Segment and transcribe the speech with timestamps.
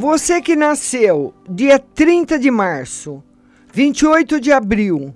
[0.00, 3.22] Você que nasceu dia 30 de março,
[3.70, 5.14] 28 de abril,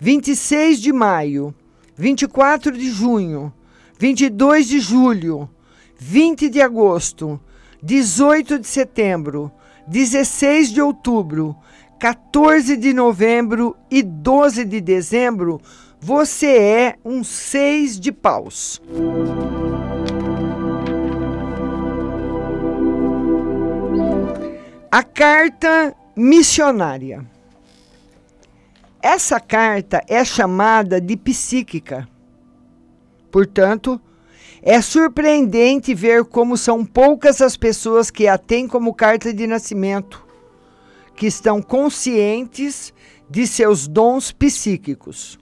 [0.00, 1.54] 26 de maio,
[1.96, 3.52] 24 de junho,
[3.96, 5.48] 22 de julho,
[5.96, 7.40] 20 de agosto,
[7.80, 9.52] 18 de setembro,
[9.86, 11.54] 16 de outubro,
[12.00, 15.60] 14 de novembro e 12 de dezembro,
[16.00, 18.82] você é um seis de paus.
[24.96, 27.26] A carta missionária.
[29.02, 32.08] Essa carta é chamada de psíquica.
[33.28, 34.00] Portanto,
[34.62, 40.24] é surpreendente ver como são poucas as pessoas que a têm como carta de nascimento,
[41.16, 42.94] que estão conscientes
[43.28, 45.40] de seus dons psíquicos.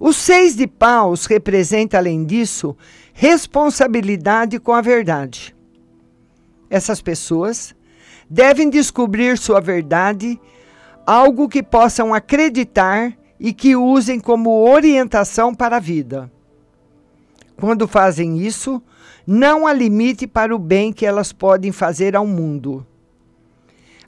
[0.00, 2.74] O seis de paus representa, além disso,
[3.12, 5.54] responsabilidade com a verdade.
[6.70, 7.74] Essas pessoas
[8.28, 10.40] devem descobrir sua verdade,
[11.06, 16.30] algo que possam acreditar e que usem como orientação para a vida.
[17.56, 18.82] Quando fazem isso,
[19.26, 22.86] não há limite para o bem que elas podem fazer ao mundo.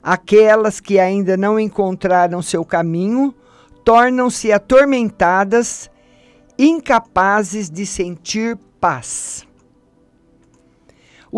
[0.01, 3.33] Aquelas que ainda não encontraram seu caminho
[3.83, 5.89] tornam-se atormentadas,
[6.57, 9.47] incapazes de sentir paz.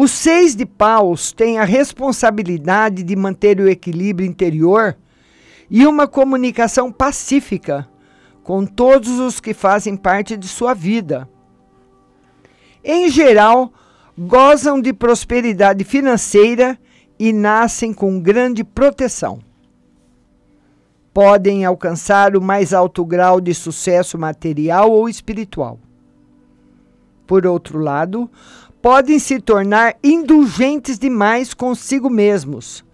[0.01, 4.95] Os seis de paus têm a responsabilidade de manter o equilíbrio interior
[5.69, 7.85] e uma comunicação pacífica
[8.41, 11.27] com todos os que fazem parte de sua vida
[12.83, 13.73] em geral,
[14.17, 16.79] gozam de prosperidade financeira
[17.17, 19.39] e nascem com grande proteção.
[21.13, 25.77] Podem alcançar o mais alto grau de sucesso material ou espiritual.
[27.27, 28.29] Por outro lado,
[28.81, 32.85] podem se tornar indulgentes demais consigo mesmos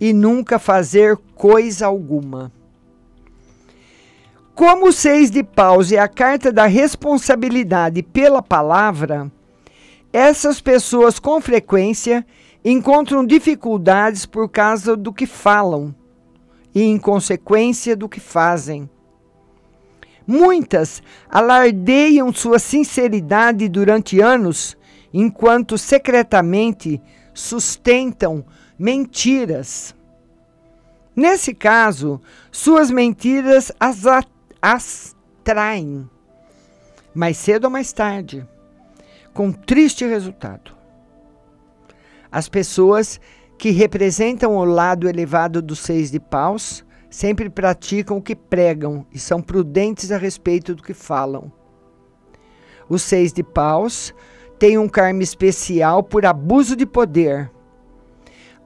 [0.00, 2.52] e nunca fazer coisa alguma.
[4.54, 9.30] Como o seis de paus é a carta da responsabilidade pela palavra,
[10.12, 12.24] essas pessoas com frequência
[12.64, 15.94] encontram dificuldades por causa do que falam
[16.74, 18.88] e em consequência do que fazem.
[20.26, 24.76] Muitas alardeiam sua sinceridade durante anos,
[25.16, 27.00] enquanto secretamente
[27.32, 28.44] sustentam
[28.76, 29.94] mentiras.
[31.14, 32.20] Nesse caso,
[32.50, 34.02] suas mentiras as
[34.60, 35.14] as
[35.44, 36.10] traem,
[37.14, 38.44] mais cedo ou mais tarde,
[39.32, 40.72] com triste resultado.
[42.32, 43.20] As pessoas
[43.56, 49.18] que representam o lado elevado dos seis de paus sempre praticam o que pregam e
[49.20, 51.52] são prudentes a respeito do que falam.
[52.88, 54.12] Os seis de paus
[54.58, 57.50] têm um karma especial por abuso de poder,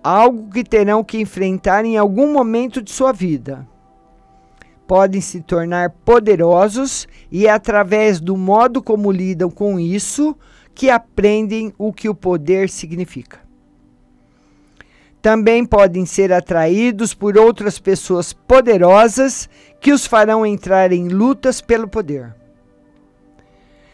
[0.02, 3.66] algo que terão que enfrentar em algum momento de sua vida
[4.88, 10.34] podem se tornar poderosos e é através do modo como lidam com isso
[10.74, 13.38] que aprendem o que o poder significa.
[15.20, 21.86] Também podem ser atraídos por outras pessoas poderosas que os farão entrar em lutas pelo
[21.86, 22.37] poder.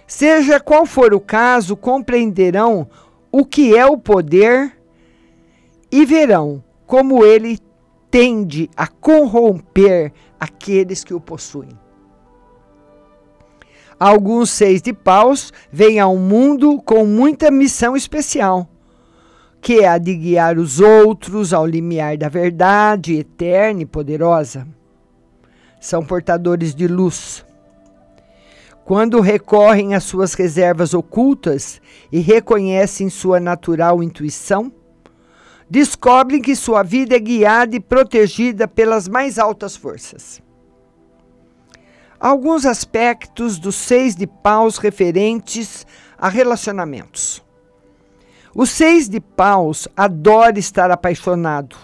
[0.06, 2.87] Seja qual for o caso, compreenderão
[3.32, 4.76] o que é o poder
[5.91, 7.59] e verão como ele
[8.10, 11.70] tende a corromper aqueles que o possuem.
[13.98, 18.69] Alguns seis de paus vêm ao mundo com muita missão especial,
[19.60, 24.66] que é a de guiar os outros ao limiar da verdade eterna e poderosa.
[25.81, 27.44] São portadores de luz.
[28.84, 31.80] Quando recorrem às suas reservas ocultas
[32.12, 34.70] e reconhecem sua natural intuição,
[35.70, 40.42] descobrem que sua vida é guiada e protegida pelas mais altas forças.
[42.20, 45.86] Alguns aspectos dos seis de paus referentes
[46.18, 47.42] a relacionamentos.
[48.54, 51.76] O seis de paus adora estar apaixonado,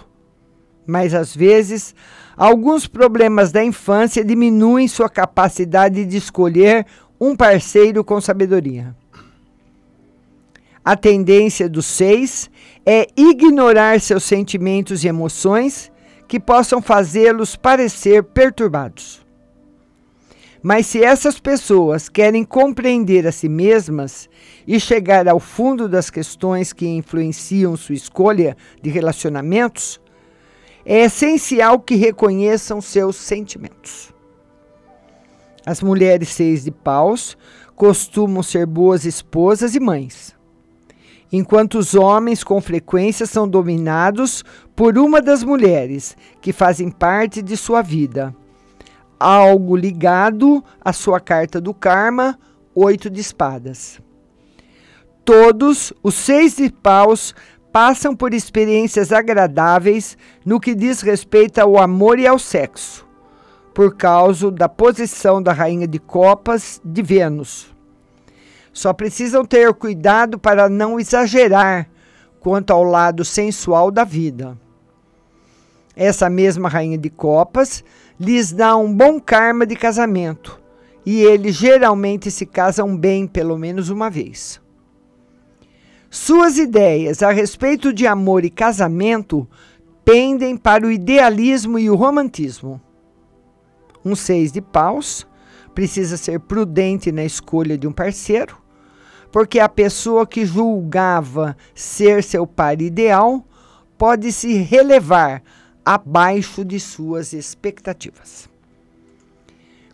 [0.87, 1.95] mas às vezes
[2.41, 6.87] alguns problemas da infância diminuem sua capacidade de escolher
[7.21, 8.97] um parceiro com sabedoria.
[10.83, 12.51] A tendência dos seis
[12.87, 15.93] é ignorar seus sentimentos e emoções
[16.27, 19.21] que possam fazê-los parecer perturbados.
[20.63, 24.31] Mas se essas pessoas querem compreender a si mesmas
[24.67, 30.01] e chegar ao fundo das questões que influenciam sua escolha de relacionamentos,
[30.85, 34.13] é essencial que reconheçam seus sentimentos.
[35.65, 37.37] As mulheres seis de paus
[37.77, 40.35] costumam ser boas esposas e mães
[41.33, 44.45] enquanto os homens com frequência são dominados
[44.75, 48.35] por uma das mulheres que fazem parte de sua vida.
[49.19, 52.39] Algo ligado à sua carta do karma,
[52.75, 54.01] oito de espadas.
[55.25, 57.35] Todos os seis de paus
[57.73, 63.07] passam por experiências agradáveis no que diz respeito ao amor e ao sexo,
[63.73, 67.75] por causa da posição da rainha de copas de Vênus.
[68.73, 71.89] Só precisam ter cuidado para não exagerar
[72.41, 74.57] quanto ao lado sensual da vida.
[75.95, 77.85] Essa mesma rainha de copas
[78.19, 80.61] lhes dá um bom karma de casamento,
[81.05, 84.61] e eles geralmente se casam bem pelo menos uma vez.
[86.13, 89.49] Suas ideias a respeito de amor e casamento
[90.05, 92.81] pendem para o idealismo e o romantismo.
[94.05, 95.25] Um seis de paus
[95.73, 98.59] precisa ser prudente na escolha de um parceiro,
[99.31, 103.47] porque a pessoa que julgava ser seu par ideal
[103.97, 105.41] pode se relevar
[105.85, 108.49] abaixo de suas expectativas.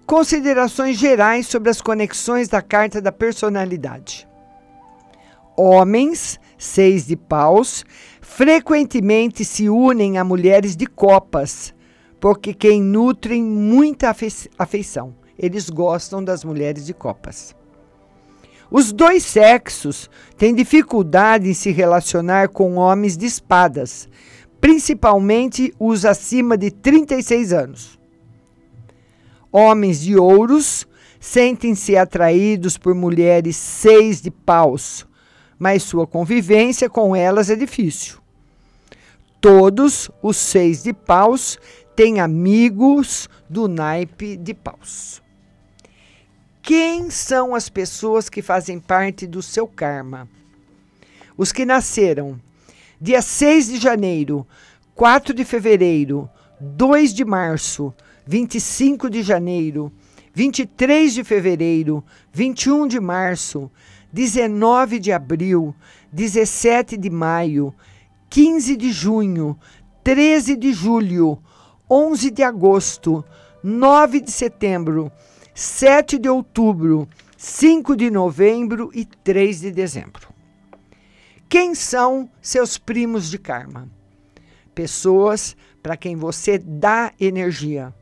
[0.06, 4.26] Considerações gerais sobre as conexões da carta da personalidade.
[5.56, 7.84] Homens, seis de paus,
[8.20, 11.74] frequentemente se unem a mulheres de copas,
[12.20, 14.14] porque quem nutrem muita
[14.58, 15.14] afeição.
[15.38, 17.54] Eles gostam das mulheres de copas.
[18.70, 24.08] Os dois sexos têm dificuldade em se relacionar com homens de espadas,
[24.60, 27.98] principalmente os acima de 36 anos.
[29.52, 30.86] Homens de ouros
[31.20, 35.06] sentem-se atraídos por mulheres seis de paus,
[35.58, 38.18] mas sua convivência com elas é difícil.
[39.40, 41.58] Todos os seis de paus
[41.94, 45.22] têm amigos do naipe de paus.
[46.62, 50.28] Quem são as pessoas que fazem parte do seu karma?
[51.36, 52.40] Os que nasceram
[53.00, 54.46] dia 6 de janeiro,
[54.94, 56.28] 4 de fevereiro,
[56.60, 57.94] 2 de março,
[58.26, 59.92] 25 de janeiro,
[60.34, 62.02] 23 de fevereiro,
[62.32, 63.70] 21 de março,
[64.16, 65.74] 19 de abril,
[66.10, 67.74] 17 de maio,
[68.30, 69.58] 15 de junho,
[70.02, 71.38] 13 de julho,
[71.88, 73.22] 11 de agosto,
[73.62, 75.12] 9 de setembro,
[75.54, 80.28] 7 de outubro, 5 de novembro e 3 de dezembro.
[81.46, 83.86] Quem são seus primos de karma?
[84.74, 87.92] Pessoas para quem você dá energia.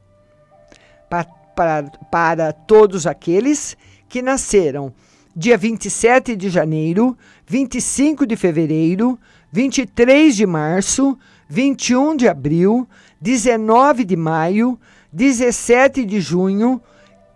[1.11, 3.77] Para, para, para todos aqueles
[4.09, 4.95] que nasceram
[5.37, 7.17] dia 27 de janeiro,
[7.47, 9.19] 25 de fevereiro,
[9.51, 12.89] 23 de março, 21 de abril,
[13.21, 14.79] 19 de maio,
[15.13, 16.81] 17 de junho,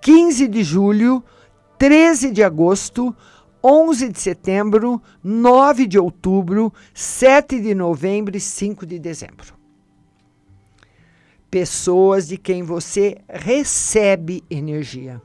[0.00, 1.22] 15 de julho,
[1.78, 3.14] 13 de agosto,
[3.62, 9.54] 11 de setembro, 9 de outubro, 7 de novembro e 5 de dezembro.
[11.50, 15.20] Pessoas de quem você recebe energia.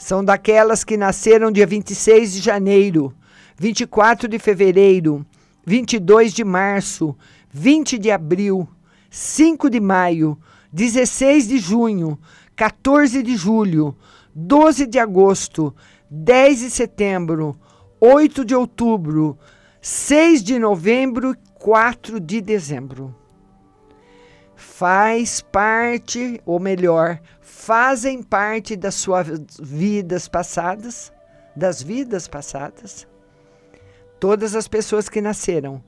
[0.00, 3.14] São daquelas que nasceram dia 26 de janeiro,
[3.58, 5.26] 24 de fevereiro,
[5.66, 7.14] 22 de março,
[7.52, 8.66] 20 de abril,
[9.10, 10.38] 5 de maio,
[10.72, 12.18] 16 de junho,
[12.56, 13.94] 14 de julho,
[14.34, 15.76] 12 de agosto,
[16.10, 17.54] 10 de setembro,
[18.00, 19.38] 8 de outubro,
[19.82, 23.19] 6 de novembro e 4 de dezembro.
[24.60, 29.26] Faz parte, ou melhor, fazem parte das suas
[29.58, 31.10] vidas passadas,
[31.56, 33.08] das vidas passadas.
[34.20, 35.82] Todas as pessoas que nasceram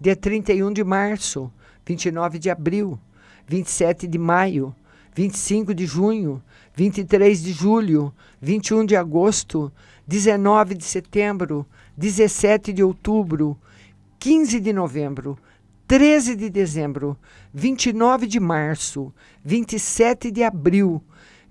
[0.00, 1.52] dia 31 de março,
[1.84, 2.98] 29 de abril,
[3.46, 4.74] 27 de maio,
[5.14, 6.42] 25 de junho,
[6.74, 9.70] 23 de julho, 21 de agosto,
[10.06, 11.66] 19 de setembro,
[11.98, 13.58] 17 de outubro,
[14.18, 15.38] 15 de novembro,
[15.86, 17.16] 13 de dezembro,
[17.54, 19.14] 29 de março,
[19.44, 21.00] 27 de abril,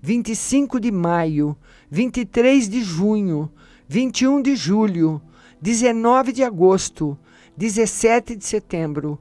[0.02, 1.56] 25 de maio,
[1.90, 3.50] 23 de junho,
[3.88, 5.22] 21 de julho,
[5.60, 7.18] 19 de agosto,
[7.56, 9.18] 17 de setembro,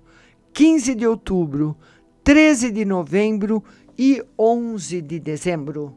[0.52, 1.78] 15 de outubro,
[2.22, 3.64] 13 de novembro
[3.98, 5.96] e 11 de dezembro.